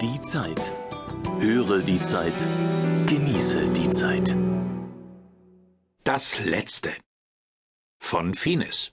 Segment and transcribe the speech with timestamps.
[0.00, 0.72] Die Zeit.
[1.40, 2.46] Höre die Zeit.
[3.06, 4.36] Genieße die Zeit.
[6.04, 6.92] Das letzte.
[8.00, 8.92] Von Finis.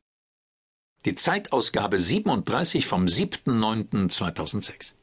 [1.05, 4.93] Die Zeitausgabe 37 vom 7.9.2006.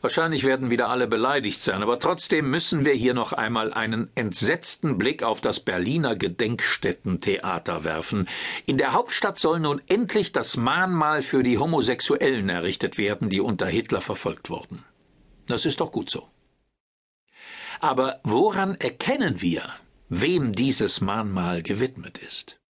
[0.00, 4.96] Wahrscheinlich werden wieder alle beleidigt sein, aber trotzdem müssen wir hier noch einmal einen entsetzten
[4.96, 8.28] Blick auf das Berliner Gedenkstättentheater werfen.
[8.64, 13.66] In der Hauptstadt soll nun endlich das Mahnmal für die Homosexuellen errichtet werden, die unter
[13.66, 14.84] Hitler verfolgt wurden.
[15.46, 16.28] Das ist doch gut so.
[17.80, 19.62] Aber woran erkennen wir,
[20.08, 22.60] wem dieses Mahnmal gewidmet ist?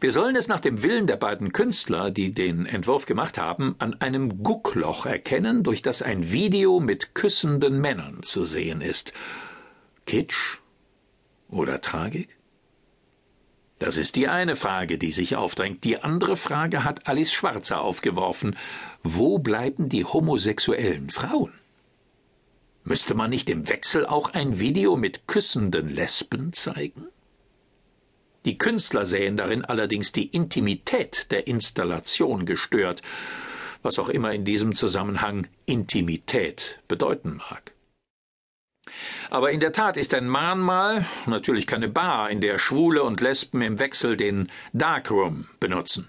[0.00, 3.94] Wir sollen es nach dem Willen der beiden Künstler, die den Entwurf gemacht haben, an
[4.00, 9.12] einem Guckloch erkennen, durch das ein Video mit küssenden Männern zu sehen ist.
[10.06, 10.58] Kitsch
[11.48, 12.36] oder Tragik?
[13.78, 15.84] Das ist die eine Frage, die sich aufdrängt.
[15.84, 18.56] Die andere Frage hat Alice Schwarzer aufgeworfen.
[19.02, 21.52] Wo bleiben die homosexuellen Frauen?
[22.84, 27.08] Müsste man nicht im Wechsel auch ein Video mit küssenden Lesben zeigen?
[28.46, 33.02] Die Künstler sähen darin allerdings die Intimität der Installation gestört,
[33.82, 37.72] was auch immer in diesem Zusammenhang Intimität bedeuten mag.
[39.30, 43.62] Aber in der Tat ist ein Mahnmal natürlich keine Bar, in der Schwule und Lesben
[43.62, 46.08] im Wechsel den Darkroom benutzen.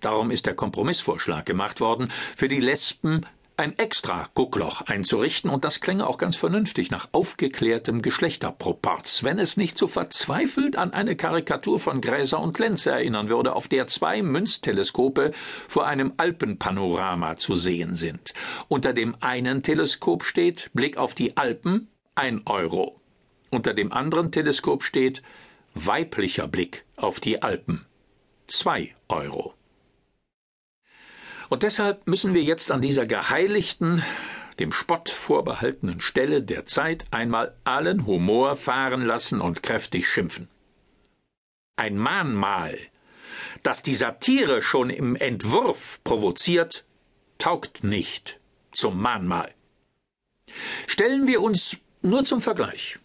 [0.00, 3.24] Darum ist der Kompromissvorschlag gemacht worden, für die Lesben
[3.56, 9.56] ein extra Guckloch einzurichten, und das klänge auch ganz vernünftig nach aufgeklärtem Geschlechterproporz, wenn es
[9.56, 14.22] nicht so verzweifelt an eine Karikatur von Gräser und Lenz erinnern würde, auf der zwei
[14.22, 15.32] Münzteleskope
[15.68, 18.34] vor einem Alpenpanorama zu sehen sind.
[18.68, 23.00] Unter dem einen Teleskop steht Blick auf die Alpen ein Euro.
[23.50, 25.22] Unter dem anderen Teleskop steht
[25.74, 27.86] weiblicher Blick auf die Alpen
[28.46, 29.55] zwei Euro.
[31.48, 34.02] Und deshalb müssen wir jetzt an dieser geheiligten,
[34.58, 40.48] dem Spott vorbehaltenen Stelle der Zeit einmal allen Humor fahren lassen und kräftig schimpfen.
[41.76, 42.78] Ein Mahnmal,
[43.62, 46.84] das die Satire schon im Entwurf provoziert,
[47.38, 48.40] taugt nicht
[48.72, 49.52] zum Mahnmal.
[50.86, 52.98] Stellen wir uns nur zum Vergleich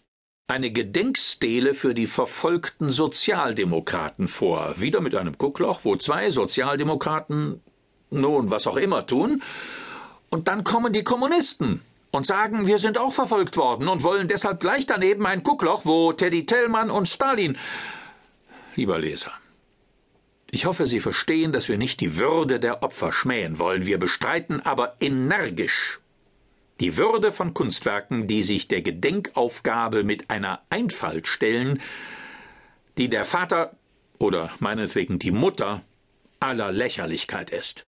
[0.48, 7.62] eine Gedenkstele für die verfolgten Sozialdemokraten vor, wieder mit einem Guckloch, wo zwei Sozialdemokraten
[8.12, 9.42] nun was auch immer tun,
[10.30, 14.60] und dann kommen die Kommunisten und sagen, wir sind auch verfolgt worden und wollen deshalb
[14.60, 17.58] gleich daneben ein Guckloch, wo Teddy Tellmann und Stalin.
[18.76, 19.32] Lieber Leser,
[20.50, 23.86] ich hoffe, Sie verstehen, dass wir nicht die Würde der Opfer schmähen wollen.
[23.86, 26.00] Wir bestreiten aber energisch
[26.80, 31.80] die Würde von Kunstwerken, die sich der Gedenkaufgabe mit einer Einfalt stellen,
[32.98, 33.76] die der Vater
[34.18, 35.82] oder meinetwegen die Mutter
[36.40, 37.84] aller Lächerlichkeit ist.